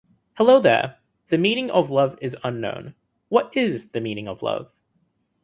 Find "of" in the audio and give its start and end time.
1.69-1.91, 4.27-4.41